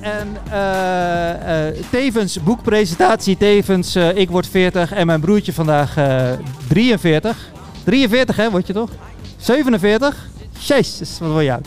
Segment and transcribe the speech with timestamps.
[0.00, 6.30] En eh, eh, tevens boekpresentatie, tevens eh, ik word 40 en mijn broertje vandaag eh
[6.68, 7.50] 43.
[7.84, 8.90] 43 hè, word je toch?
[9.36, 10.26] 47?
[10.58, 11.66] Jezus, wat je oud.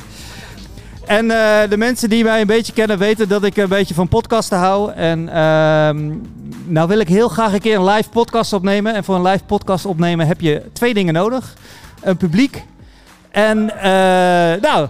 [1.05, 1.27] En
[1.69, 4.91] de mensen die mij een beetje kennen weten dat ik een beetje van podcasten hou.
[4.91, 6.13] En ehm,
[6.65, 8.93] nou wil ik heel graag een keer een live podcast opnemen.
[8.93, 11.53] En voor een live podcast opnemen heb je twee dingen nodig.
[12.01, 12.63] Een publiek
[13.31, 13.65] en
[14.61, 14.87] nou,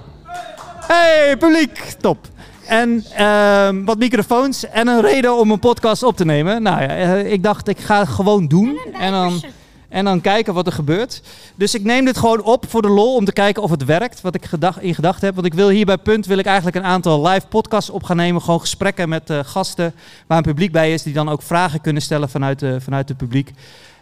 [0.87, 2.27] hey publiek, top.
[2.67, 6.61] En ehm, wat microfoons en een reden om een podcast op te nemen.
[6.61, 9.43] Nou ja, eh, ik dacht ik ga het gewoon doen en dan,
[9.89, 11.21] en dan kijken wat er gebeurt.
[11.55, 14.21] Dus ik neem dit gewoon op voor de lol om te kijken of het werkt,
[14.21, 15.35] wat ik gedacht, in gedachten heb.
[15.35, 18.17] Want ik wil hier bij Punt wil ik eigenlijk een aantal live podcasts op gaan
[18.17, 18.41] nemen.
[18.41, 19.93] Gewoon gesprekken met eh, gasten
[20.27, 23.17] waar een publiek bij is, die dan ook vragen kunnen stellen vanuit, de, vanuit het
[23.17, 23.51] publiek.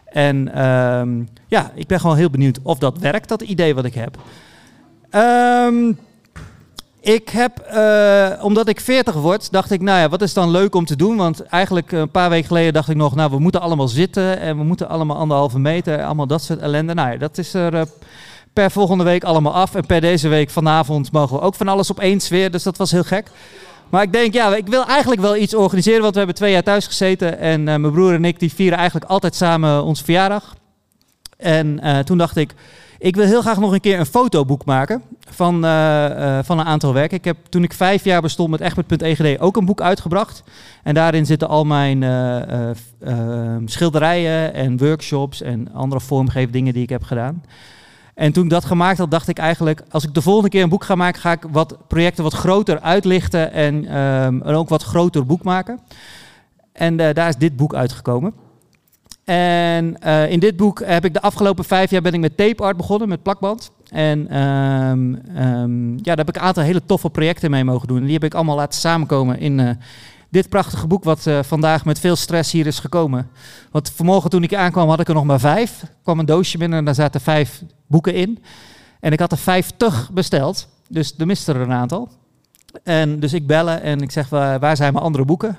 [0.06, 3.94] En ehm, ja, ik ben gewoon heel benieuwd of dat werkt, dat idee wat ik
[3.94, 4.18] heb.
[5.10, 5.92] Ehm,
[7.04, 10.76] ik heb, eh, omdat ik 40 word, dacht ik, nou ja, wat is dan leuk
[10.76, 11.18] om te doen?
[11.18, 14.58] Want eigenlijk een paar weken geleden dacht ik nog, nou, we moeten allemaal zitten en
[14.58, 16.94] we moeten allemaal anderhalve meter, allemaal dat soort ellende.
[16.94, 17.82] Nou ja, dat is er eh,
[18.54, 19.76] per volgende week allemaal af.
[19.76, 22.92] En per deze week vanavond mogen we ook van alles opeens weer, dus dat was
[22.92, 23.28] heel gek.
[23.90, 26.64] Maar ik denk, ja, ik wil eigenlijk wel iets organiseren, want we hebben twee jaar
[26.64, 27.40] thuis gezeten.
[27.40, 30.56] En eh, mijn broer en ik, die vieren eigenlijk altijd samen onze verjaardag.
[31.38, 32.54] En eh, toen dacht ik,
[33.04, 36.66] ik wil heel graag nog een keer een fotoboek maken van, eh, eh, van een
[36.66, 37.18] aantal werken.
[37.18, 40.44] Ik heb toen ik vijf jaar bestond met Egbert.egd ook een boek uitgebracht.
[40.84, 42.70] En daarin zitten al mijn eh,
[43.66, 47.44] schilderijen en workshops en andere vormgeefdingen die ik heb gedaan.
[48.16, 50.70] En toen ik dat gemaakt had, dacht ik eigenlijk, als ik de volgende keer een
[50.70, 54.84] boek ga maken, ga ik wat projecten wat groter uitlichten en ehm, een ook wat
[54.84, 55.80] groter boek maken.
[56.74, 58.43] En daar is dit boek uitgekomen.
[59.24, 62.64] En eh, in dit boek heb ik de afgelopen vijf jaar ben ik met tape
[62.64, 63.72] art begonnen, met plakband.
[63.90, 67.98] En ehm, ehm, ja, daar heb ik een aantal hele toffe projecten mee mogen doen.
[67.98, 69.70] En die heb ik allemaal laten samenkomen in eh,
[70.30, 73.30] dit prachtige boek, wat eh, vandaag met veel stress hier is gekomen.
[73.72, 75.82] Want vanmorgen toen ik aankwam had ik er nog maar vijf.
[75.82, 78.44] Er kwam een doosje binnen en daar zaten vijf boeken in.
[79.00, 82.10] En ik had er vijftig besteld, dus er miste er een aantal.
[82.84, 85.58] En dus ik bellen en ik zeg, waar, waar zijn mijn andere boeken?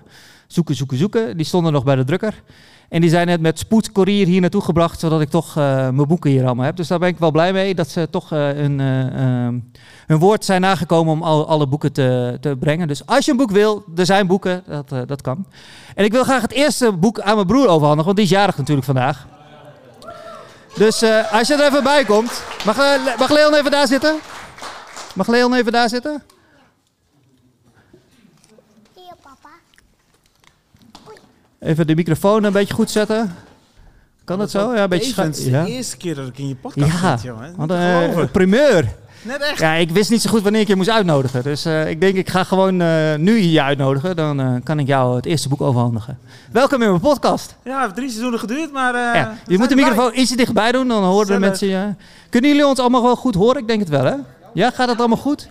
[0.55, 1.37] Zoeken, zoeken, zoeken.
[1.37, 2.43] Die stonden nog bij de drukker.
[2.89, 6.31] En die zijn net met spoedcourier hier naartoe gebracht, zodat ik toch eh, mijn boeken
[6.31, 6.77] hier allemaal heb.
[6.77, 10.45] Dus daar ben ik wel blij mee, dat ze toch eh, hun, eh, ehm, woord
[10.45, 12.89] zijn nagekomen om al, alle boeken te, te brengen.
[12.89, 15.47] Dus als je een boek wil, er zijn boeken, dat, dat kan.
[15.95, 18.57] En ik wil graag het eerste boek aan mijn broer overhandigen, want die is jarig
[18.57, 19.27] natuurlijk vandaag.
[20.75, 22.77] Dus als je er even bij komt, mag,
[23.19, 24.17] mag Leon even daar zitten?
[25.15, 26.23] Mag Leon even daar zitten?
[28.95, 29.49] Hier, papa.
[31.65, 33.35] Even de microfoon een beetje goed zetten.
[34.25, 34.75] Kan het zo?
[34.75, 35.65] Ja, een beetje schuin- ja.
[35.65, 37.55] de eerste keer dat ik in je podcast Ja, zit, jongen.
[37.57, 37.79] want Niet
[38.15, 38.89] te eh, primeur.
[39.23, 39.59] Net echt.
[39.59, 41.43] Ja, ik wist niet zo goed wanneer ik je moest uitnodigen.
[41.43, 44.17] Dus eh, ik denk, ik ga gewoon eh, nu je uitnodigen.
[44.17, 46.19] Dan kan ik jou het eerste boek overhandigen.
[46.53, 47.57] Welkom in mijn podcast.
[47.65, 48.95] Ja, het heeft drie seizoenen geduurd, maar...
[48.95, 51.95] ja, je moet de microfoon ietsje dichterbij doen, dan horen de mensen je.
[52.31, 53.61] Kunnen jullie ons allemaal wel goed horen?
[53.61, 54.15] Ik denk het wel, hè?
[54.55, 55.49] Ja, gaat het allemaal goed?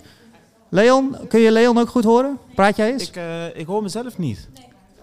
[0.68, 2.38] Leon, kun je Leon ook goed horen?
[2.54, 3.10] Praat jij eens?
[3.10, 3.20] Ik,
[3.54, 4.48] ik hoor mezelf niet.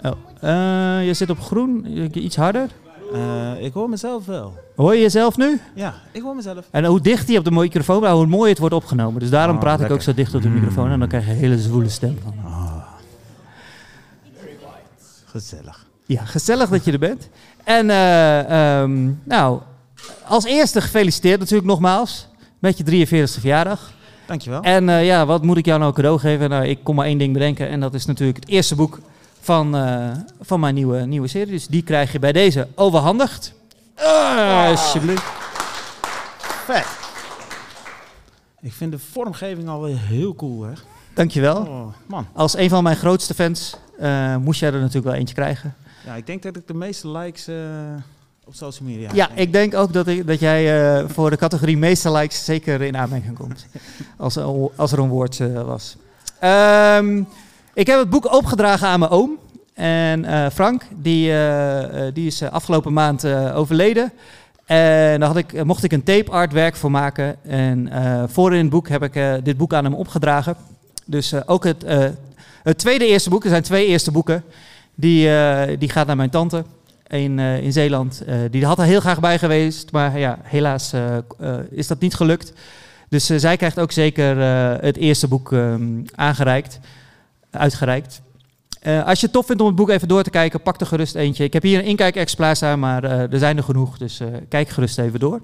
[0.04, 0.12] Oh.
[0.40, 2.70] Eh, je zit op groen, iets harder.
[3.14, 4.54] Eh, ik hoor mezelf wel.
[4.76, 5.62] Hoor je jezelf nu?
[5.76, 6.66] Ja, ik hoor mezelf.
[6.72, 9.20] En hoe dicht hij op de microfoon blijft, hoe mooi het wordt opgenomen.
[9.20, 11.32] Dus daarom Oh, praat ik ook zo dicht op de microfoon en dan krijg je
[11.32, 12.34] een hele zwoele stem van.
[15.26, 15.86] Gezellig.
[16.06, 17.30] Ja, gezellig dat je er bent.
[17.64, 19.60] En eh, ehm, nou,
[20.28, 22.28] als eerste gefeliciteerd natuurlijk nogmaals
[22.60, 23.92] met je 43e verjaardag.
[24.26, 24.62] Dankjewel.
[24.62, 26.50] En ja, wat moet ik jou nou cadeau geven?
[26.50, 29.00] Nou, ik kon maar één ding bedenken en dat is natuurlijk het eerste boek
[29.42, 30.10] van, eh,
[30.42, 31.52] van mijn nieuwe, nieuwe serie.
[31.54, 33.54] Dus die krijg je bij deze overhandigd.
[33.96, 35.24] Ah, alsjeblieft.
[36.66, 36.86] Vet.
[38.62, 40.72] Ik vind de vormgeving alweer heel cool, hè.
[41.14, 41.56] Dankjewel.
[41.58, 42.28] Oh, man.
[42.34, 45.76] Als een van mijn grootste fans eh, moest jij er natuurlijk wel eentje krijgen.
[46.06, 47.56] Ja, ik denk dat ik de meeste likes eh,
[48.46, 52.12] op social media Ja, ik denk ook dat, ik, dat jij voor de categorie meeste
[52.12, 53.66] likes zeker in aanmerking komt.
[54.18, 55.96] als, er- als er een woord was.
[56.40, 57.24] Ehm,
[57.74, 59.38] ik heb het boek opgedragen aan mijn oom.
[59.74, 64.12] En eh, Frank, die, eh, die is afgelopen maand overleden.
[64.66, 67.36] En daar had ik, mocht ik een tape artwerk voor maken.
[67.44, 67.90] En
[68.30, 70.56] voor in het boek heb ik dit boek aan hem opgedragen.
[71.06, 71.84] Dus ook het,
[72.64, 74.44] het tweede eerste boek, er zijn twee eerste boeken.
[74.96, 75.30] Die,
[75.78, 76.64] die gaat naar mijn tante
[77.08, 78.24] in, in Zeeland.
[78.52, 80.94] Die had er heel graag bij geweest, maar ja, helaas
[81.70, 82.54] is dat niet gelukt.
[83.10, 84.38] Dus zij krijgt ook zeker
[84.82, 85.84] het eerste boek ehm,
[86.16, 86.80] aangereikt,
[87.52, 88.22] uitgereikt.
[88.82, 90.86] Eh, als je het tof vindt om het boek even door te kijken, pak er
[90.86, 91.44] gerust eentje.
[91.44, 94.70] Ik heb hier een inkijk-exemplaar staan, maar eh, er zijn er genoeg, dus eh, kijk
[94.70, 95.42] gerust even door.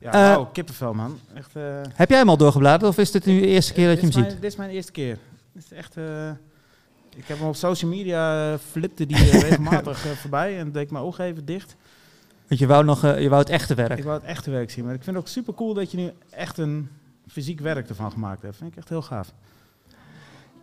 [0.00, 1.18] Ja, wauw, kippenvel, man.
[1.34, 1.52] Echt,
[1.94, 4.12] Heb jij hem al doorgebladerd of is dit nu de eerste keer dat je hem
[4.12, 4.30] ziet?
[4.30, 5.18] Dit is mijn eerste keer.
[5.52, 5.96] Het is echt...
[7.16, 11.24] ik heb hem op social media, flipte die regelmatig voorbij en deed ik mijn ogen
[11.24, 11.76] even dicht.
[12.48, 13.98] Want je wou, nog, je wou het echte werk.
[13.98, 14.84] Ik wou het echte werk zien.
[14.84, 16.88] Maar ik vind het ook super cool dat je nu echt een
[17.28, 18.56] fysiek werk ervan gemaakt hebt.
[18.56, 19.32] Vind ik echt heel gaaf.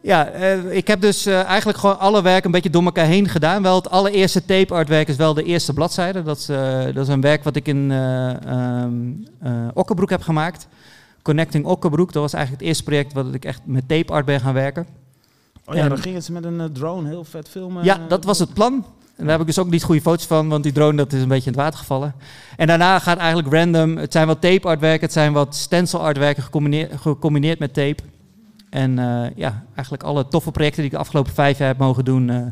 [0.04, 3.28] Ja, eh, ik heb dus eh, eigenlijk gewoon alle werk een beetje door elkaar heen
[3.30, 3.62] gedaan.
[3.64, 6.24] Wel het allereerste tape artwerk is wel de eerste bladzijde.
[6.24, 8.94] Dat is, eh, dat is een werk wat ik in eh ehm,
[9.40, 10.68] eh, Okkerbroek heb gemaakt.
[11.22, 14.40] Connecting Okkerbroek, dat was eigenlijk het eerste project wat ik echt met tape art ben
[14.40, 14.88] gaan werken.
[15.66, 17.84] Oh ja, En- dan gingen ze met een drone heel vet filmen.
[17.84, 18.74] Ja, dat was het plan.
[19.16, 21.22] En daar heb ik dus ook niet goede foto's van, want die drone dat is
[21.22, 22.14] een beetje in het water gevallen.
[22.58, 26.44] En daarna gaat eigenlijk random, het zijn wat tape artwerken, het zijn wat stencil artwerken
[26.44, 28.04] gecombineerd, gecombineerd met tape.
[28.72, 32.06] En eh, ja, eigenlijk alle toffe projecten die ik de afgelopen vijf jaar heb mogen
[32.06, 32.46] doen, eh,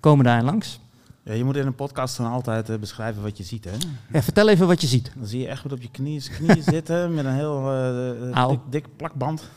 [0.00, 0.80] komen daarin langs.
[1.22, 3.70] Ja, je moet in een podcast dan altijd eh, beschrijven wat je ziet, hè?
[4.12, 5.12] Ja, vertel even wat je ziet.
[5.16, 8.86] Dan zie je echt goed op je knieën, knieën zitten met een heel dik, dik
[8.96, 9.50] plakband.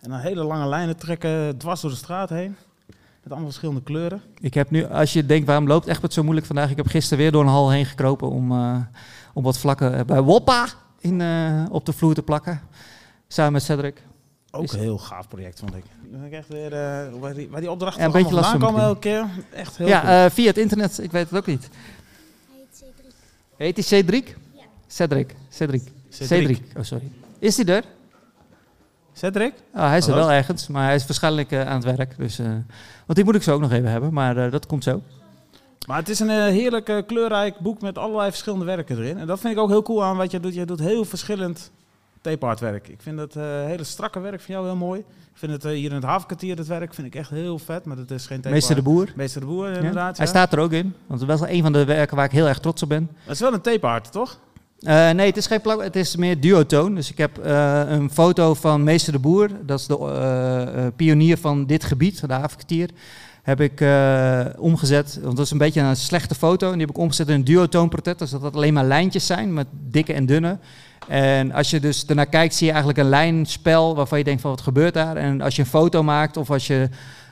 [0.00, 2.56] En dan hele lange lijnen trekken dwars door de straat heen.
[3.22, 4.20] Met allemaal verschillende kleuren.
[4.40, 6.70] Ik heb nu, als je denkt, waarom loopt Egbert zo moeilijk vandaag?
[6.70, 8.52] Ik heb gisteren weer door een hal heen gekropen om,
[9.34, 10.66] om wat vlakken bij Woppa
[10.98, 11.22] in,
[11.70, 12.60] op de vloer te plakken.
[13.28, 14.02] Samen met Cedric.
[14.54, 15.84] Ook Is- een heel gaaf project, vond ik.
[16.26, 18.98] Ik echt weer, eh, waar, die, waar die opdrachten Ja, een beetje vandaan komen elke
[19.00, 19.26] keer.
[19.52, 20.12] Echt heel ja, cool.
[20.12, 21.68] eh, via het internet, ik weet het ook niet.
[23.56, 24.36] Heet hij Cedric?
[24.86, 25.34] Cedric.
[25.48, 25.82] Cedric.
[26.08, 26.62] Cedric.
[26.76, 27.10] Oh, sorry.
[27.38, 27.84] Is hij er?
[29.12, 29.52] Cedric?
[29.74, 32.16] Oh, hij is er wel ergens, maar hij is waarschijnlijk eh, aan het werk.
[32.16, 34.84] Dus, eh, want die moet ik zo ook nog even hebben, maar eh, dat komt
[34.84, 35.02] zo.
[35.86, 39.18] Maar het is een heerlijk kleurrijk boek met allerlei verschillende werken erin.
[39.18, 40.54] En dat vind ik ook heel cool aan wat je doet.
[40.54, 41.70] Je doet heel verschillend
[42.24, 42.88] tape artwerk.
[42.88, 45.00] Ik vind het eh, hele strakke werk van jou heel mooi.
[45.00, 47.84] Ik vind het eh, hier in het havenkwartier, het werk, vind ik echt heel vet.
[47.84, 48.82] Maar het is geen tape Meester de.
[48.82, 49.12] Boer.
[49.16, 49.76] Meester de Boer, Ja.
[49.76, 50.16] inderdaad.
[50.16, 52.30] Hij staat er ook in, want dat is wel een van de werken waar ik
[52.32, 53.10] heel erg trots op ben.
[53.22, 54.38] Het is wel een tape art, toch?
[54.80, 56.94] Eh, nee, het is geen plak, het is meer duotoon.
[56.94, 57.38] Dus ik heb
[57.88, 62.90] een foto van Meester de Boer, dat is de pionier van dit gebied, de havenkwartier.
[63.44, 66.66] Heb ik eh, omgezet, want dat is een beetje een slechte foto.
[66.66, 69.52] En die heb ik omgezet in een duotoonportret, dus dat dat alleen maar lijntjes zijn
[69.52, 70.58] met dikke en dunne.
[71.08, 74.50] En als je dus ernaar kijkt, zie je eigenlijk een lijnspel waarvan je denkt van
[74.50, 75.16] wat gebeurt daar.
[75.16, 76.88] En als je een foto maakt of als je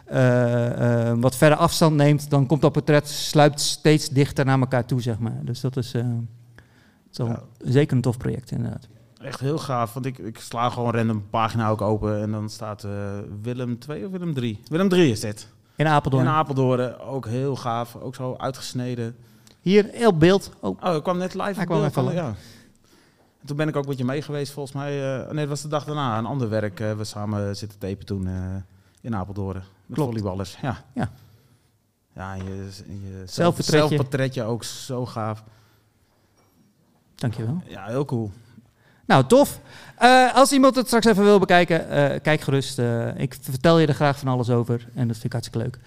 [0.07, 4.85] eh, eh, wat verder afstand neemt, dan komt dat portret sluipt steeds dichter naar elkaar
[4.87, 5.41] toe, zeg maar.
[5.43, 6.03] Dus dat is, dat
[7.11, 7.43] is wel Ja.
[7.59, 8.89] zeker een tof project, inderdaad.
[9.23, 12.87] Echt heel gaaf, want ik, ik sla gewoon random pagina ook open en dan staat
[13.43, 14.61] Willem 2 of Willem 3?
[14.69, 15.49] Willem 3 is dit.
[15.77, 16.25] In Apeldoorn.
[16.25, 19.17] In Apeldoorn, ook heel gaaf, ook zo uitgesneden.
[19.61, 20.51] Hier, heel beeld.
[20.61, 22.35] Oh, Oh, ik kwam net live Hij op kwam beeld, even ja.
[23.41, 25.21] En toen ben ik ook met je mee geweest, volgens mij.
[25.25, 26.81] eh, nee, het was de dag daarna, een ander werk.
[26.81, 28.35] eh, we samen zitten tapen toen eh,
[29.01, 29.63] in Apeldoorn.
[29.87, 30.11] Met Klopt.
[30.11, 30.85] volleyballers, ja.
[30.95, 31.11] Ja.
[32.15, 33.89] Ja, en je, je zelf, Zelfportretje.
[33.89, 35.45] zelfportretje ook zo gaaf.
[37.15, 37.63] dankjewel.
[37.67, 38.31] Ja, heel cool.
[39.07, 39.61] Nou, tof.
[40.03, 42.79] Eh, als iemand het straks even wil bekijken, eh, kijk gerust.
[42.79, 44.89] Eh, ik vertel je er graag van alles over.
[44.95, 45.79] En dat vind ik hartstikke leuk.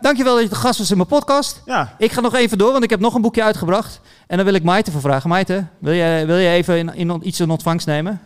[0.00, 1.62] Dankjewel dat je de gast was in mijn podcast.
[1.64, 4.00] Ja, Ik ga nog even door, want ik heb nog een boekje uitgebracht.
[4.26, 5.28] En dan wil ik Maite voor vragen.
[5.28, 8.20] Maite, wil je, wil je even in, in, iets in ontvangst nemen?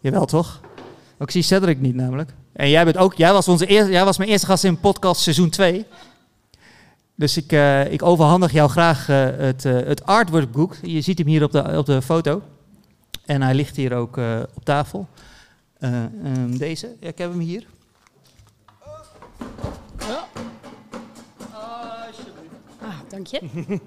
[0.00, 0.60] Jawel, toch?
[1.18, 2.30] Ook zie Cedric niet namelijk.
[2.52, 5.20] En jij, bent ook, jij, was onze eerste, jij was mijn eerste gast in podcast
[5.20, 5.86] seizoen 2.
[7.14, 7.52] Dus ik,
[7.90, 10.76] ik overhandig jou graag het, het artworkboek.
[10.82, 12.42] Je ziet hem hier op de, op de foto.
[13.26, 15.08] En hij ligt hier ook eh, op tafel.
[15.78, 17.66] Eh, ehm, deze, ja, ik heb hem hier.
[22.80, 23.40] Ah, dank je.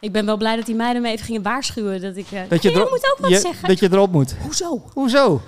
[0.00, 2.00] ik ben wel blij dat die meiden me even gingen waarschuwen.
[2.00, 2.30] Dat ik.
[2.32, 3.68] eh, Dat je, erop- moet ook wat je- zeggen.
[3.68, 4.34] dat je erop moet.
[4.42, 4.82] Hoezo?
[4.92, 5.40] Hoezo?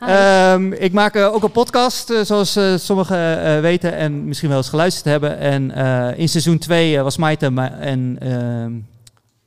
[0.00, 4.68] Ehm, ik maak ook een podcast, zoals eh, sommigen eh, weten en misschien wel eens
[4.68, 5.38] geluisterd hebben.
[5.38, 8.72] En eh, in seizoen 2 was Maite ma- en ehm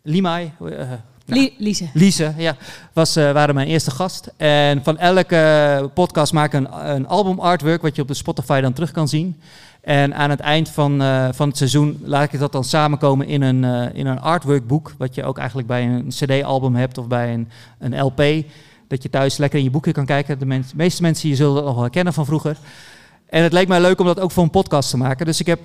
[0.04, 0.52] Limai,
[1.26, 1.90] Li- Lise.
[1.94, 2.56] Lise, ja,
[2.94, 4.32] was, eh, waren mijn eerste gast.
[4.38, 8.62] En van elke podcast maak ik een, een album artwork, wat je op de Spotify
[8.62, 9.40] dan terug kan zien.
[9.82, 13.42] En aan het eind van, eh, van het seizoen laat ik dat dan samenkomen in
[13.42, 14.94] een, eh, in een artworkboek.
[14.98, 17.50] Wat je ook eigenlijk bij een CD-album hebt of bij een,
[17.80, 18.22] een LP.
[18.88, 20.40] Dat je thuis lekker in je boekje kan kijken.
[20.40, 22.58] De mens- meeste mensen hier zullen dat nog wel herkennen van vroeger.
[23.30, 25.26] En het leek mij leuk om dat ook voor een podcast te maken.
[25.26, 25.60] Dus ik heb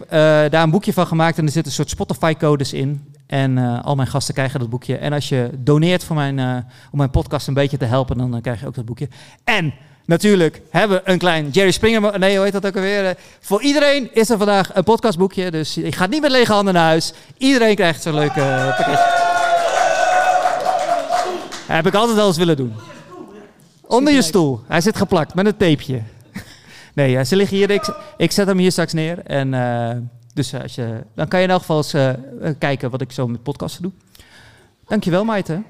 [0.50, 3.14] daar een boekje van gemaakt en er zitten een soort Spotify-codes in.
[3.26, 4.96] En eh, al mijn gasten krijgen dat boekje.
[4.96, 6.56] En als je doneert voor mijn, eh,
[6.90, 9.08] om mijn podcast een beetje te helpen, dan eh, krijg je ook dat boekje.
[9.44, 12.18] En natuurlijk hebben we een klein Jerry Springer...
[12.18, 13.16] Nee, hoe heet dat ook alweer?
[13.40, 15.50] Voor iedereen is er vandaag een podcastboekje.
[15.50, 17.12] Dus ik ga niet met lege handen naar huis.
[17.36, 19.24] Iedereen krijgt zo'n leuke pakketje.
[21.66, 22.74] Heb ik altijd wel eens willen doen.
[23.86, 24.60] Onder je stoel.
[24.66, 26.02] Hij zit geplakt met een tapeje.
[26.94, 27.70] Nee, ze liggen hier.
[27.70, 29.18] Ik, ik zet hem hier straks neer.
[29.18, 29.54] En,
[30.36, 33.12] dus als je, dan kan je in elk geval eens eh, eh, kijken wat ik
[33.12, 33.92] zo met podcasten doe.
[34.86, 35.62] Dankjewel, Maite.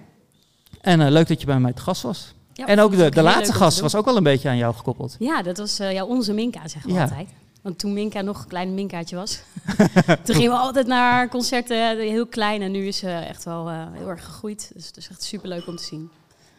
[0.81, 2.35] En eh, leuk dat je bij mij te gast was.
[2.53, 5.17] Ja, en ook de, de laatste gast was ook wel een beetje aan jou gekoppeld.
[5.19, 7.03] Ja, dat was eh, ja, onze Minka, zeggen we Ja.
[7.03, 7.29] altijd.
[7.63, 9.41] Want toen Minka nog een klein Minkaatje was,
[10.25, 12.63] toen gingen we altijd naar concerten, eh, heel klein.
[12.63, 14.71] En nu is ze echt wel eh, heel erg gegroeid.
[14.75, 16.11] Dus het is echt super leuk om te zien.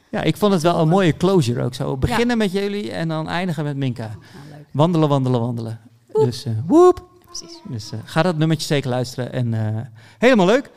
[0.09, 1.97] Ja, ik vond het wel een mooie closure ook zo.
[1.97, 4.07] Beginnen met jullie en dan eindigen met Minka.
[4.49, 4.63] Nou.
[4.71, 5.79] Wandelen, wandelen, wandelen.
[6.13, 7.06] Dus eh woep.
[7.27, 7.59] Precies.
[7.63, 9.33] Dus eh, ga dat nummertje zeker luisteren.
[9.33, 9.81] En eh,
[10.17, 10.69] helemaal leuk.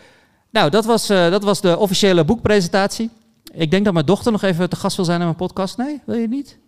[0.51, 3.11] Nou, dat was, eh, dat was de officiële boekpresentatie.
[3.53, 5.77] Ik denk dat mijn dochter nog even te gast wil zijn in mijn podcast.
[5.77, 6.59] Nee, wil je niet?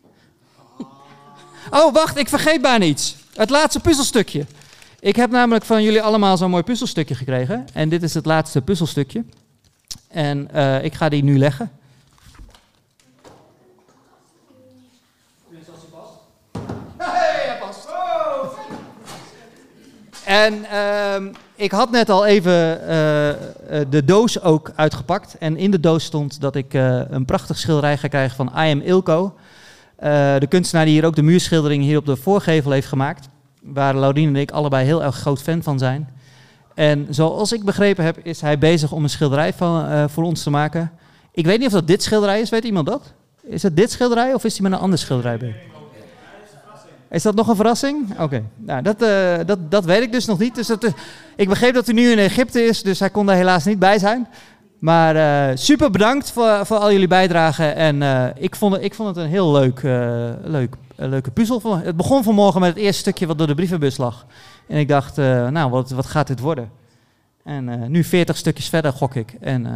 [1.71, 3.17] Oh, wacht, ik vergeet bijna iets.
[3.35, 4.47] Het laatste puzzelstukje.
[5.01, 7.67] Ik heb namelijk van jullie allemaal zo'n mooi puzzelstukje gekregen.
[7.73, 9.25] En dit is het laatste puzzelstukje.
[10.09, 10.49] En
[10.85, 11.71] ik ga die nu leggen.
[16.99, 17.83] Hey, hij past.
[20.33, 23.37] En ehm, ik had net al even eh, eh,
[23.91, 25.37] de doos ook uitgepakt.
[25.39, 28.71] En in de doos stond dat ik eh, een prachtig schilderij ga krijgen van I
[28.71, 29.35] am Ilko.
[30.39, 33.29] De kunstenaar die hier ook de muurschildering hier op de voorgevel heeft gemaakt.
[33.63, 36.09] Waar Laurien en ik allebei heel erg groot fan van zijn.
[36.75, 40.51] En zoals ik begrepen heb, is hij bezig om een schilderij van, voor ons te
[40.51, 40.93] maken.
[41.33, 43.13] Ik weet niet of dat dit schilderij is, weet iemand dat?
[43.43, 45.72] Is het dit schilderij of is hij met een ander schilderij bezig?
[47.13, 48.21] Is dat nog een verrassing?
[48.21, 50.55] Oké, nou dat, eh, dat, dat weet ik dus nog niet.
[50.55, 50.93] Dus dat, eh,
[51.37, 53.99] ik begreep dat hij nu in Egypte is, dus hij kon daar helaas niet bij
[53.99, 54.29] zijn.
[54.79, 57.75] Maar eh, super bedankt voor, voor al jullie bijdragen.
[57.77, 58.03] En
[58.39, 59.83] ik, vond, het- ik vond het een heel leuk,
[60.45, 61.77] leuk, leuke puzzel.
[61.77, 64.27] Het begon vanmorgen met het eerste stukje wat door de brievenbus lag.
[64.69, 66.71] En ik dacht, nou, wat, wat gaat dit worden?
[67.45, 69.35] En nu 40 stukjes verder gok ik.
[69.41, 69.67] En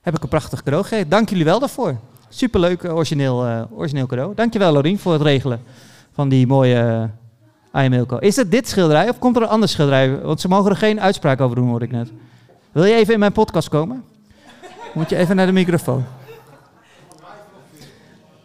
[0.00, 1.08] heb ik een prachtig cadeau gegeven.
[1.08, 1.96] Dank jullie wel daarvoor.
[2.28, 4.34] Superleuk origineel, origineel cadeau.
[4.34, 5.60] Dankjewel Lorien voor het regelen
[6.14, 7.10] van die mooie
[7.74, 8.16] uh, Milko.
[8.16, 10.20] Is het dit schilderij of komt er een ander schilderij?
[10.20, 12.12] Want ze mogen er geen uitspraak over doen, hoorde ik net.
[12.72, 14.04] Wil je even in mijn podcast komen?
[14.94, 16.04] Moet je even naar de microfoon.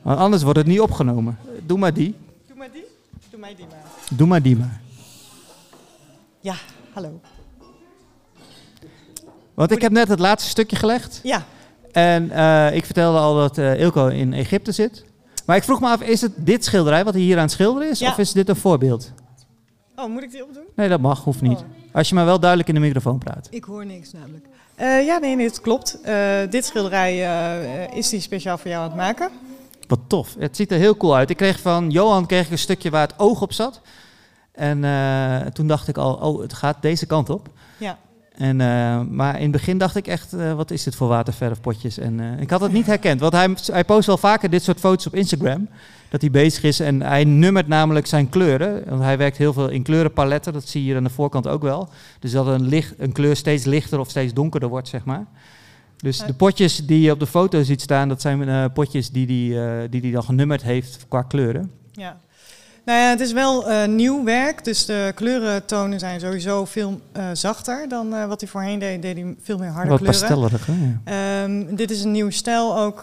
[0.01, 1.37] Want anders wordt het niet opgenomen.
[1.65, 2.15] Doe maar die.
[2.47, 2.85] Doe maar die.
[3.29, 4.17] Doe mij die maar.
[4.17, 4.81] Doe maar die maar.
[6.39, 6.55] Ja,
[6.93, 7.19] hallo.
[9.53, 11.19] Want ik heb net het laatste stukje gelegd.
[11.23, 11.45] Ja,
[11.91, 15.05] En eh, ik vertelde al dat eh, Ilko in Egypte zit.
[15.49, 17.89] Maar ik vroeg me af, is het dit schilderij wat hij hier aan het schilderen
[17.89, 17.99] is?
[17.99, 18.09] Ja.
[18.09, 19.11] Of is dit een voorbeeld?
[19.95, 20.63] oh, moet ik die opdoen?
[20.75, 21.59] Nee, dat mag, hoeft niet.
[21.59, 21.65] Oh.
[21.93, 23.47] Als je maar wel duidelijk in de microfoon praat.
[23.51, 24.45] Ik hoor niks namelijk.
[24.75, 26.01] Eh, ja, nee, nee, het klopt.
[26.01, 29.29] Eh, dit schilderij eh, is die speciaal voor jou aan het maken.
[29.87, 30.35] Wat tof.
[30.39, 31.29] Het ziet er heel cool uit.
[31.29, 33.81] Ik kreeg van Johan kreeg ik een stukje waar het oog op zat.
[34.51, 34.81] En
[35.53, 37.47] toen dacht ik al, oh, het gaat deze kant op.
[37.77, 37.97] Ja.
[38.39, 41.97] En, eh, maar in het begin dacht ik echt, eh, wat is dit voor waterverfpotjes?
[41.97, 43.19] En eh, ik had het niet herkend.
[43.19, 45.69] Want hij, hij post wel vaker dit soort foto's op Instagram.
[46.09, 48.83] Dat hij bezig is en hij nummert namelijk zijn kleuren.
[48.89, 50.53] Want hij werkt heel veel in kleurenpaletten.
[50.53, 51.89] Dat zie je hier aan de voorkant ook wel.
[52.19, 55.25] Dus dat een, licht, een kleur steeds lichter of steeds donkerder wordt, zeg maar.
[55.97, 59.79] Dus de potjes die je op de foto ziet staan, dat zijn potjes die hij
[59.81, 61.71] die, die die dan genummerd heeft qua kleuren.
[61.91, 62.17] Ja.
[62.85, 67.29] Nou ja, het is wel eh, nieuw werk, dus de kleurentonen zijn sowieso veel eh,
[67.33, 69.01] zachter dan eh, wat hij voorheen deed.
[69.01, 70.19] Deed hij veel meer harde Wat kleuren.
[70.19, 70.73] pastellerig, hè?
[70.73, 71.43] Ja.
[71.43, 73.01] Ehm, dit is een nieuwe stijl ook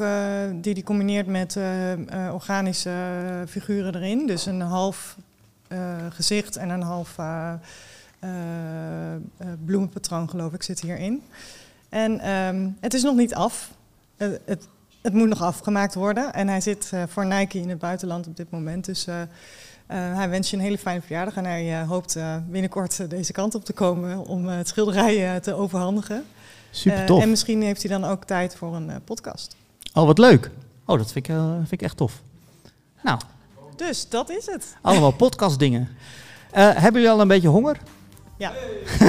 [0.61, 1.59] die hij combineert met
[2.33, 2.91] organische
[3.49, 4.27] figuren erin.
[4.27, 5.17] Dus een half
[6.11, 7.17] gezicht en een half
[9.65, 11.23] bloemenpatroon geloof ik zit hierin.
[11.89, 13.71] En ehm, het is nog niet af.
[14.17, 14.69] Het,
[15.03, 16.33] het moet nog afgemaakt worden.
[16.33, 18.85] En hij zit voor Nike in het buitenland op dit moment.
[18.85, 19.07] Dus
[19.95, 21.35] hij wens je een hele fijne verjaardag.
[21.37, 24.69] En hij eh, hoopt eh, binnenkort eh, deze kant op te komen om eh, het
[24.69, 26.25] schilderij eh, te overhandigen.
[26.71, 27.23] Super Eh, tof.
[27.23, 29.57] en misschien heeft hij dan ook tijd voor een eh, podcast.
[29.95, 30.51] Oh, wat leuk.
[30.87, 32.21] Oh, dat vind ik, eh, vind ik echt tof.
[33.03, 33.19] Nou,
[33.77, 34.77] Dus dat is het.
[34.83, 35.89] allemaal podcastdingen.
[36.51, 37.77] Eh hebben jullie al een beetje honger?
[38.39, 38.53] Ja.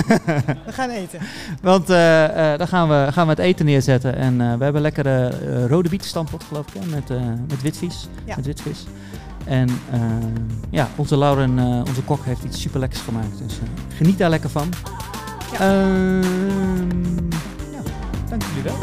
[0.66, 1.20] We gaan eten.
[1.62, 4.16] Want eh, eh, dan gaan we, gaan we het eten neerzetten.
[4.16, 8.08] En eh, we hebben lekkere eh, rode bietenstampot, geloof ik, hè, met, eh met witvis.
[8.26, 8.36] Ja.
[8.36, 8.84] Met witvis.
[9.48, 10.02] En eh,
[10.70, 13.38] ja, onze Lauren, eh, onze kok, heeft iets super lekkers gemaakt.
[13.38, 14.70] Dus eh, geniet daar lekker van.
[15.52, 15.60] Ja.
[15.60, 16.22] Ehm,
[17.72, 17.82] ja,
[18.30, 18.78] dank jullie wel.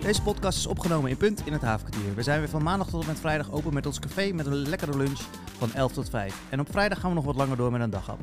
[0.00, 2.14] Deze podcast is opgenomen in Punt in het Havenkwartier.
[2.14, 4.68] We zijn weer van maandag tot en met vrijdag open met ons café met een
[4.68, 5.20] lekkere lunch
[5.58, 6.40] van 11 tot 5.
[6.48, 8.18] En op vrijdag gaan we nog wat langer door met een daghap.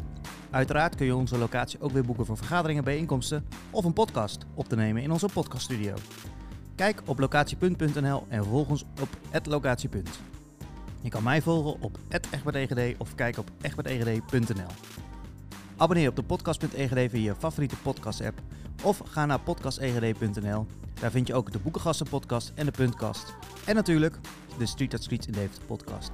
[0.55, 4.67] Uiteraard kun je onze locatie ook weer boeken voor vergaderingen, bijeenkomsten of een podcast op
[4.67, 5.93] te nemen in onze podcaststudio.
[6.75, 9.09] Kijk op locatiepunt.nl en volg ons op
[9.47, 10.09] @locatiepunt.
[11.01, 11.99] Je kan mij volgen op
[12.31, 14.67] @egbertegd of kijk op egbertegd.nl.
[15.77, 18.41] Abonneer op de podcast.egd via je favoriete podcast app
[18.83, 20.65] of ga naar podcastegd.nl.
[20.99, 23.33] Daar vind je ook de Boekengasten podcast en de Puntkast.
[23.65, 24.17] En natuurlijk
[24.57, 26.11] de Street at Streets in Deventer podcast.